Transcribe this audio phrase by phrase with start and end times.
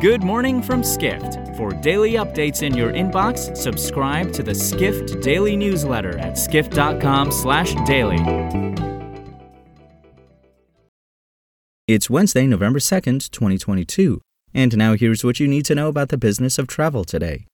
[0.00, 1.54] Good morning from Skift.
[1.58, 8.16] For daily updates in your inbox, subscribe to the Skift Daily newsletter at skift.com/daily.
[11.86, 14.22] It's Wednesday, November 2nd, 2022.
[14.54, 17.44] And now here's what you need to know about the business of travel today.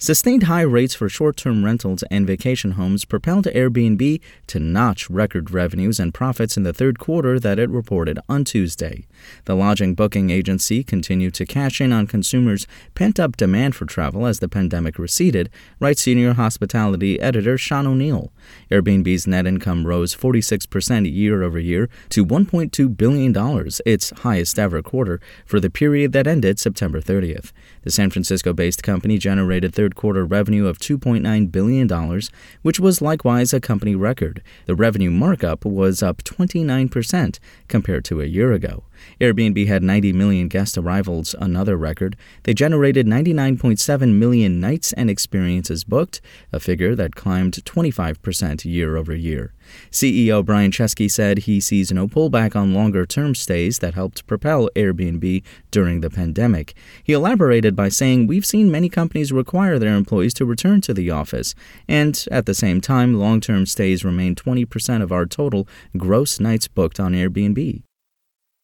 [0.00, 5.50] Sustained high rates for short term rentals and vacation homes propelled Airbnb to notch record
[5.50, 9.08] revenues and profits in the third quarter that it reported on Tuesday.
[9.46, 14.24] The lodging booking agency continued to cash in on consumers' pent up demand for travel
[14.24, 15.50] as the pandemic receded,
[15.80, 18.30] writes senior hospitality editor Sean O'Neill.
[18.70, 25.20] Airbnb's net income rose 46% year over year to $1.2 billion, its highest ever quarter,
[25.44, 27.50] for the period that ended September 30th.
[27.82, 32.20] The San Francisco based company generated third quarter revenue of $2.9 billion,
[32.60, 34.42] which was likewise a company record.
[34.66, 37.38] The revenue markup was up 29%
[37.68, 38.84] compared to a year ago.
[39.20, 42.16] Airbnb had 90 million guest arrivals, another record.
[42.44, 46.20] They generated 99.7 million nights and experiences booked,
[46.52, 49.52] a figure that climbed 25% year over year.
[49.90, 54.68] CEO Brian Chesky said he sees no pullback on longer term stays that helped propel
[54.74, 56.74] Airbnb during the pandemic.
[57.02, 61.10] He elaborated by saying, We've seen many companies require their employees to return to the
[61.10, 61.54] office,
[61.86, 66.68] and at the same time, long term stays remain 20% of our total gross nights
[66.68, 67.82] booked on Airbnb.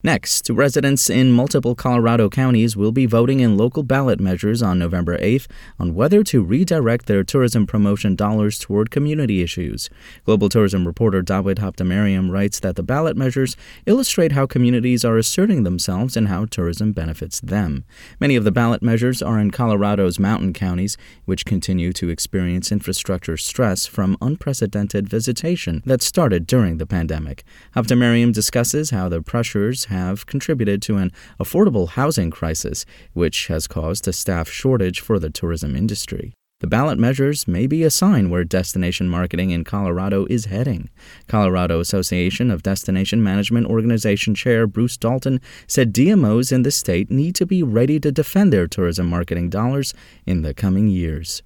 [0.05, 5.17] Next, residents in multiple Colorado counties will be voting in local ballot measures on November
[5.17, 5.47] 8th
[5.79, 9.89] on whether to redirect their tourism promotion dollars toward community issues.
[10.23, 15.63] Global tourism reporter Dawit Habtemariam writes that the ballot measures illustrate how communities are asserting
[15.63, 17.83] themselves and how tourism benefits them.
[18.19, 23.37] Many of the ballot measures are in Colorado's mountain counties, which continue to experience infrastructure
[23.37, 27.43] stress from unprecedented visitation that started during the pandemic.
[27.75, 34.07] Habtemariam discusses how the pressures have contributed to an affordable housing crisis, which has caused
[34.07, 36.33] a staff shortage for the tourism industry.
[36.61, 40.89] The ballot measures may be a sign where destination marketing in Colorado is heading.
[41.27, 47.35] Colorado Association of Destination Management Organization Chair Bruce Dalton said DMOs in the state need
[47.35, 49.93] to be ready to defend their tourism marketing dollars
[50.25, 51.43] in the coming years.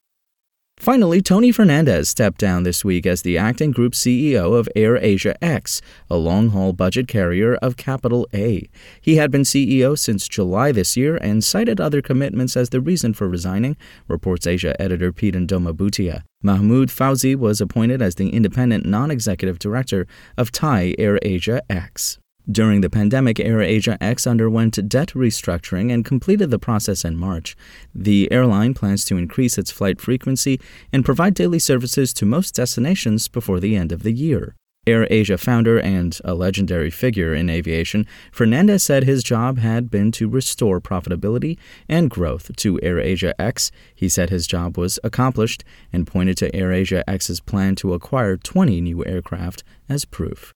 [0.80, 5.82] Finally, Tony Fernandez stepped down this week as the acting group CEO of AirAsia X,
[6.10, 8.66] a long haul budget carrier of Capital A.
[9.02, 13.14] He had been CEO since July this year and cited other commitments as the reason
[13.14, 13.76] for resigning,
[14.08, 16.24] reports Asia editor Pete Bhutia.
[16.42, 20.08] Mahmoud Fauzi was appointed as the independent non executive director
[20.38, 22.20] of Thai AirAsia X.
[22.52, 27.56] During the pandemic, AirAsia X underwent debt restructuring and completed the process in March.
[27.94, 30.60] The airline plans to increase its flight frequency
[30.92, 34.56] and provide daily services to most destinations before the end of the year.
[34.88, 40.28] AirAsia founder and a legendary figure in aviation, Fernandez said his job had been to
[40.28, 43.72] restore profitability and growth to AirAsia X.
[43.94, 48.82] He said his job was accomplished and pointed to AirAsia X's plan to acquire 20
[48.82, 50.56] new aircraft as proof.